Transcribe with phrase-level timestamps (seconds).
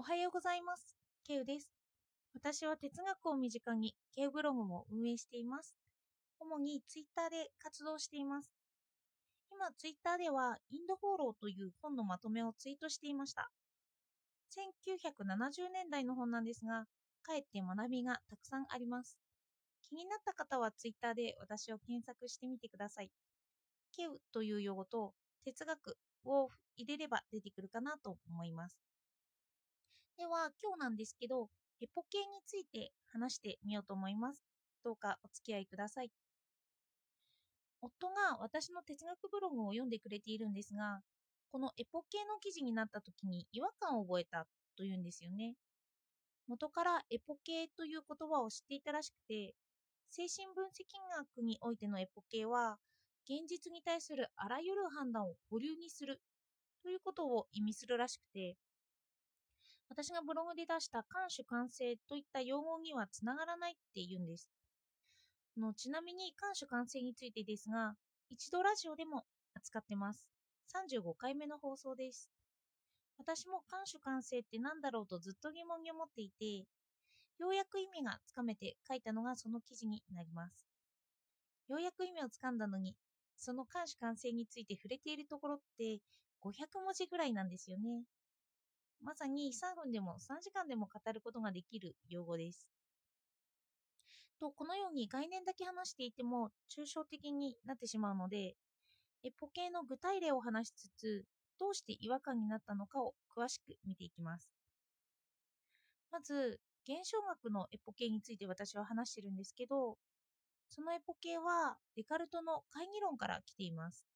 [0.00, 0.94] おはようございます。
[1.26, 1.72] ケウです。
[2.32, 5.74] 私は哲学を身近にケウブログも運営しています。
[6.38, 8.48] 主にツイッターで活動しています。
[9.50, 13.50] 今、ツイッターではインドフォローという本のまとめをツイートしていました。
[14.54, 16.86] 1970年代の本なんですが、
[17.24, 19.18] かえって学びがたくさんあります。
[19.82, 23.10] 気になった方はツイッターで私を検索してみてください。
[23.96, 28.87] ケウという用語と哲学を入れれば出てくるかなと思います。
[30.18, 31.48] では今日なんですけど、
[31.80, 34.42] エポ系について話してみようと思います。
[34.82, 36.10] どうかお付き合いください。
[37.80, 41.02] 夫が私の哲学ブログを読んでくれているんですが、
[41.52, 45.54] このエポ系の記事になった時に違和感を覚えたというんですよね。
[46.48, 49.54] 元からエポ系という言葉を知っていたらしくて、
[50.10, 50.82] 精神分析
[51.16, 52.78] 学においてのエポ系は、
[53.24, 56.20] 現実に対するあらゆる判断を保留にする
[56.82, 58.56] ということを意味するらしくて、
[59.88, 64.50] 私がブログで出した監守完成といった用語にはつながらないって言うんです。
[65.56, 67.94] のちなみに監守完成についてですが、
[68.28, 70.26] 一度ラジオでも扱ってます。
[70.72, 72.30] 35回目の放送です。
[73.18, 76.66] 私も監守完成って何だろうとずっと疑問に思っていて、
[77.38, 80.68] ようやく意味がつかめて書いたのがその記事になります。
[81.68, 82.94] ようやく意味をつかんだのに、
[83.36, 86.00] その監守完成について触れているところって
[86.40, 88.02] 500文字ぐらいなんですよね。
[89.02, 92.68] まさに3分でも3時間でも語ることができる用語です。
[94.40, 98.56] と、このように概念だけ話していても抽象的になってしまうので、
[99.24, 101.24] エポ系の具体例を話しつつ、
[101.58, 104.48] どうして違和感になったのかを詳しく見ていきます。
[106.10, 109.98] まず、現象学のエポ系について私は話してるんですけど、
[110.68, 114.06] そのエポ系はデカルトの懐疑論から来ています。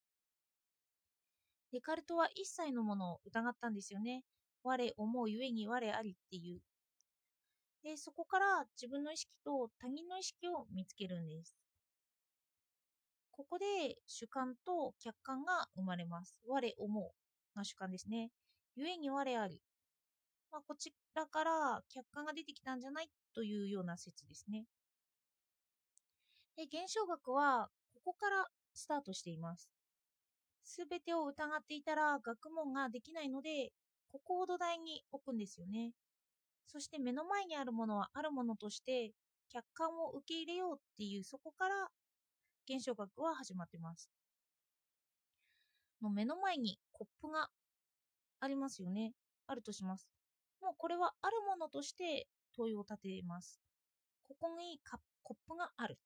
[1.72, 4.22] デカルトは一切のものを疑ったんですよね。
[4.62, 6.60] 我思うゆえに我ありっていう。
[7.82, 11.56] で、そこから自分の意識と他人の意識を見つけるんです。
[13.33, 16.36] ここで主観と客観が生まれます。
[16.46, 18.30] 我思うが主観ですね。
[18.77, 19.61] ゆえに我あり。
[20.52, 24.64] まあ、こちらから客観が出てきたんじゃないというような説ですね。
[26.56, 29.70] で、現象学はここからスタートしています。
[30.62, 33.73] すべてを疑っていたら学問ができないので、
[34.12, 35.92] ここを土台に置くんですよね。
[36.67, 39.12] そして目の前にあるものはあるものとして
[39.48, 41.89] 客観を受け入れようっていうそこから
[42.68, 44.11] 現象学は始まってます。
[46.02, 47.48] の目の前にコップが
[48.40, 49.12] ありますよね。
[49.46, 50.08] あるとします。
[50.61, 53.61] もうこれはあるものとして問いを立てます。
[54.29, 54.80] ここに
[55.23, 55.98] コップがある。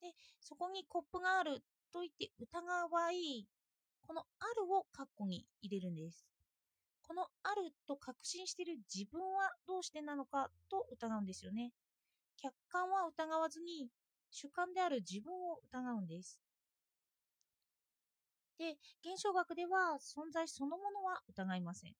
[0.00, 3.10] で、そこにコップがあると言って疑う場合、
[4.02, 6.24] このあるをカッコに入れるんです。
[7.08, 11.72] このあると確信している自分はどうしてなのかと疑うんですよね。
[12.36, 13.88] 客観は疑わずに
[14.30, 16.38] 主観である自分を疑うんです。
[18.58, 21.94] で、現象学では存在そのものは疑いません。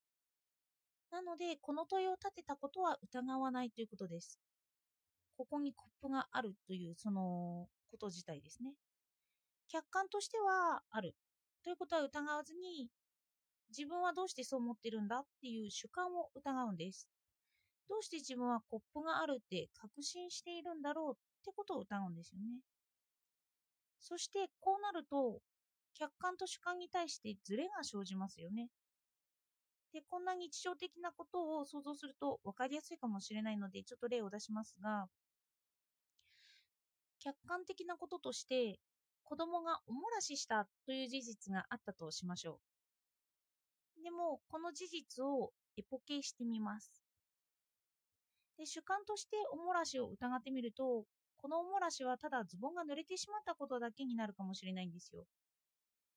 [1.11, 4.39] なので、この問いを立てたことは疑わないということです。
[5.39, 8.75] ここにコップがあるというそのこと自体ですね。
[9.69, 11.15] 客観としてはある
[11.63, 12.89] ということは疑わずに
[13.71, 17.09] 自分はどうしてそう思ってるんだっていう主観を疑うんです。
[17.89, 22.61] どうして自分はコップがあるって確信しているんだろうってことを疑うんですよね。
[24.01, 25.41] そしてこうなると
[25.95, 28.71] 客観と主観に対してズレが生じますよね。
[29.93, 35.11] で、こんな日常的なことを想像すると分かりやすいかもしれないのでちょっと例を出しますが、
[37.21, 38.81] 客観的なこととして
[39.23, 42.68] 子供がおもらししたという事実があったとしましょう。
[44.09, 46.91] でも、この事実をエポケしてみます。
[48.57, 51.05] で主観としておもらしを疑ってみると、
[51.37, 55.27] このおもらしはただズボンが濡れてしまったことだけになるかもしれないんですよ。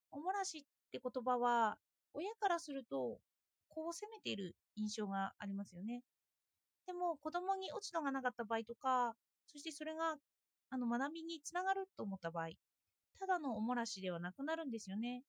[0.10, 0.62] おもらしっ
[0.94, 1.78] て言葉は、
[2.14, 3.20] 親からすると、
[3.68, 6.02] こう責めている印象がありますよね。
[6.88, 9.18] でも、子供に落ち度がなかった場合とか、
[9.48, 10.16] そしてそれが
[10.70, 12.52] あの学びにつながると思った場合、
[13.20, 15.24] ただのおもらしではなくなるんですよね。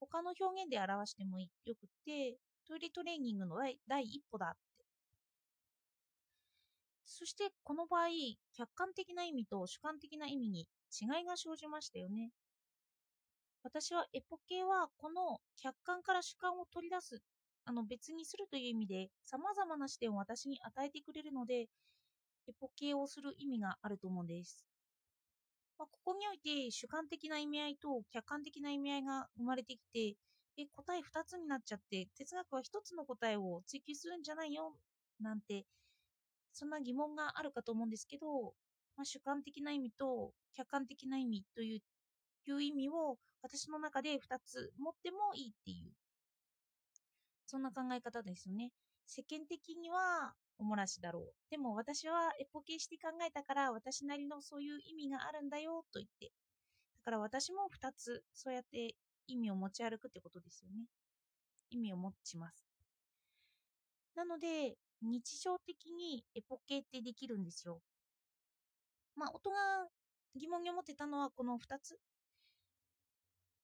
[0.00, 3.56] 他の表現で表してもよくて、トイレトレーニングの
[3.86, 4.84] 第一歩だって。
[7.06, 8.08] そしてこの場合、
[8.52, 12.32] 客観的な意味と主観的な意味に違いが生じましたよね。
[13.62, 17.22] 私はエポ系はこの客観から主観を取り出す、
[17.66, 21.68] あの別にするという意味で様々な視点を私に与えてくれるので、
[22.48, 24.64] エポ系をする意味があると思うんです。
[25.78, 30.16] まあ、ここにおいて主観的な意味合いと客観的な意味合いが生まれてきて、
[30.58, 34.76] え、答え2つになっちゃって、哲学は1つの答えを追求するんじゃないよ、
[35.20, 35.66] なんて、
[36.52, 38.54] そんな疑問があるかと思うんですけど、
[38.96, 41.82] まあ、主観的な意味と客観的な意味という
[42.46, 45.92] いう意味を私の中で2つ持ってもいいっていう、
[47.46, 48.70] そんな考え方ですよね。
[49.06, 51.34] 世間的にはおもらしだろう。
[51.50, 56.32] でも私はエポケして考えたから私なりのそういう意味があるんだよと言って。
[56.96, 58.94] だから私も2つそうやって
[59.26, 60.86] 意味を持ち歩くってことですよね。
[61.70, 62.66] 意味を持ちます。
[64.14, 67.80] なので、日常的にエポケってできるんですよ。
[69.14, 69.56] まあ、夫が
[70.34, 71.98] 疑問に思ってたのはこの2つ。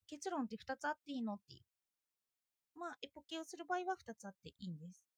[0.07, 1.63] 結論って2つあっていいのっていう。
[2.75, 5.12] まあ、エポケをする場合は2つあっていいんです。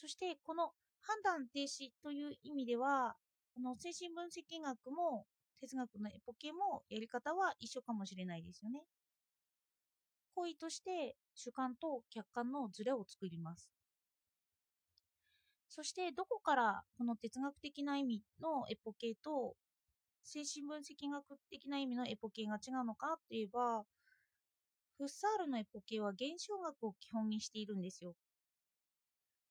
[0.00, 3.16] そして、この判断停止という意味では、
[3.52, 5.26] この精神分析学も
[5.60, 8.84] 哲学のエポケもやり方は一緒かもしれないですよね。
[10.36, 13.68] 行為として主観と客観のズレを作ります。
[15.68, 19.56] そしてどこからこの哲学的な意味のエポケと
[20.22, 23.82] 精神分析学的な意味のエポケが違うのかといえば
[24.96, 28.14] フッサールのエポケは現象学を基本にしているんですよ。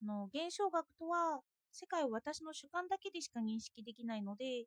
[0.04, 1.42] の現象学とは
[1.72, 4.66] 世界を私の主観だけでしか認識できないので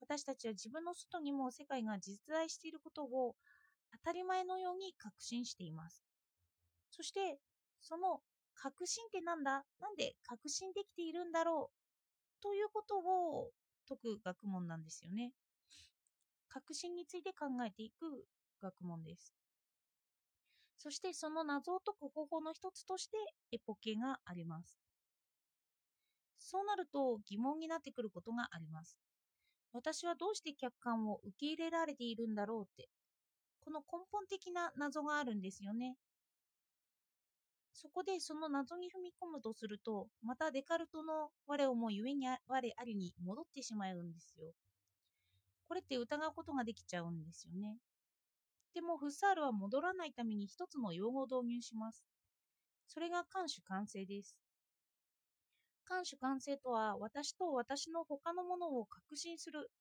[0.00, 3.34] 私たちは自分の外にも世界が実在していることを
[3.92, 6.04] 当たり前のように確信しています。
[6.90, 7.38] そして、
[7.80, 8.20] その
[8.54, 9.64] 確信ってなんだ？
[9.80, 11.70] なんで確信できているんだろ
[12.40, 12.42] う？
[12.42, 13.50] ということを
[13.88, 15.32] 解く学問なんですよね。
[16.48, 18.26] 確信について考えていく
[18.60, 19.37] 学問です。
[20.78, 23.16] そしてその謎を解く方法の一つとして
[23.52, 24.78] エポケがあります。
[26.38, 28.96] そうなると疑問になってくることがあります。
[29.72, 32.88] 私はどうして客観を受け入れられているんだろうって、
[33.60, 35.96] この根本的な謎があるんですよね。
[37.72, 42.38] そこでその謎に踏み込むとすると、またデカルトの我をもゆえに我
[42.76, 44.52] ありに戻ってしまうんですよ。
[45.68, 47.76] これって疑うことができちゃうんですよね。
[48.78, 52.04] でもフッサールは戻らないために一つの用語を導入します。
[52.86, 54.36] それが監主完成です。
[55.84, 59.72] 感主観性とは私と私の他のものを確信する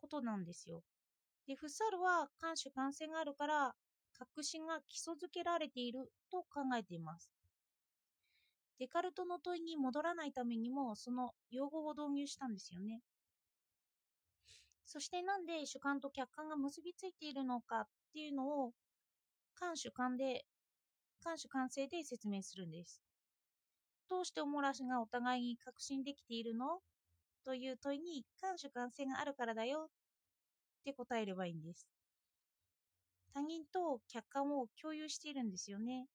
[0.00, 0.82] ことなんですよ。
[1.46, 3.76] で、フッサールは感主観性があるから
[4.12, 7.32] 確信が基礎づけられていると考えています。
[8.80, 13.00] デカルトの問いに戻らないためにもその用語を導入したんですよね。
[14.92, 18.72] そしてなんで主観と客観が結びついているのかっていうのを
[19.54, 20.44] 感主観で、
[21.22, 23.00] 感主観性で説明するんです。
[24.08, 26.80] どうしておもらしがお互いに確信できているの
[27.44, 29.90] という問いに感主観性があるからだよっ
[30.84, 31.86] て答えればいいんです。
[33.32, 36.08] 他人と客観を共有しているんですよね。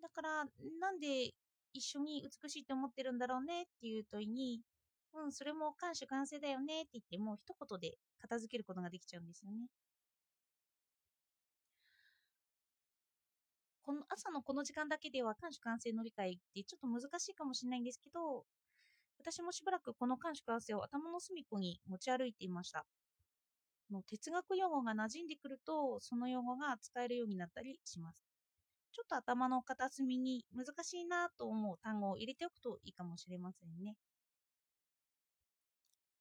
[0.00, 0.44] だから、
[0.78, 1.32] なんで
[1.72, 4.60] 一緒に美しいと思ってるんだろうねっていう問いに、
[5.14, 9.66] うん、それも感主観性だよねって言ってもう一言で片付けることができちゃうんですよね。
[13.80, 18.44] この朝のこの時間だけでは感主観性の理解ってちょっと難しいかもしれないんですけど、
[19.18, 22.86] 私もしばらくこの感主観性を頭の隅っこに持ち歩いていました。
[23.90, 28.24] の哲学用語が馴染んでくると、その用語が使えるようになったりします。
[28.92, 33.96] ちょっと頭の片隅に難しいなと思う単語を入れておくといいかもしれませんね。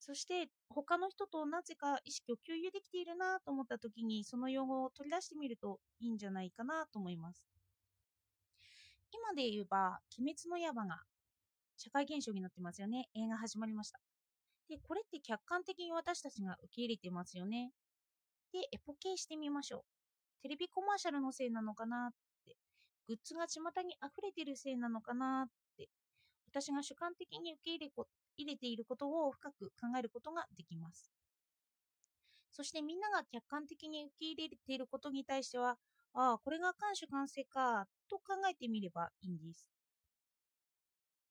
[0.06, 7.48] そして他の人となぜか意識を共有できているなと思った時にその用語を取り出してみるといいんじゃないかなと思います。
[9.12, 11.02] 今で言えば、鬼滅の刃が
[11.76, 13.10] 社会現象になってますよね。
[13.16, 14.00] 映画始まりました。
[14.70, 17.72] で、これって客観的に私たちが受け入れてますよね。
[18.54, 19.82] で、エポケしてみましょう。
[20.44, 22.56] テレビコマーシャルのせいなのかなって、
[23.08, 25.90] グッズが巷に溢れてるせいなのかなって、
[26.52, 27.92] 私が主観的に受け入れ
[28.38, 31.12] 入れていることを深く考えることができます。
[32.50, 35.78] そしてみんなが客観的に受け入れていることに対しては、
[36.14, 39.70] ああ、これが監主完成か、と考えてみればいいんです。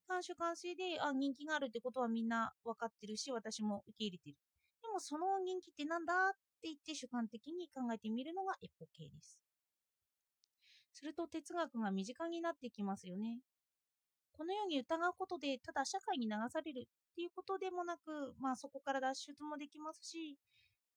[0.08, 4.36] 監主完成で、あ、人気があるってことはみんな分かってるし、私も受け入れてる。
[4.80, 6.32] でもその人気ってなんだっ
[6.62, 9.38] て言って主観的に考えてみるのがエポ系です。
[10.94, 13.40] すると哲学が身近になってきますよね。
[14.34, 20.38] このように疑うことで、ただ社会に流されるっていうことでもなく、まあそこから脱出もできますし、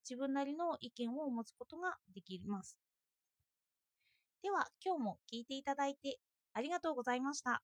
[0.04, 2.78] 自分なりの意見を持つことができます。
[4.42, 6.20] では、今日も聞いていただいて
[6.54, 7.62] ありがとうございました。